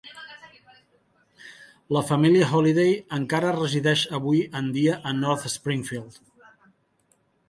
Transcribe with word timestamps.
La 1.97 2.01
família 2.07 2.47
Holliday 2.51 2.95
encara 3.17 3.51
resideix 3.59 4.05
avui 4.21 4.39
en 4.61 4.71
dia 4.79 4.97
a 5.11 5.13
North 5.19 5.47
Springfield. 5.57 6.19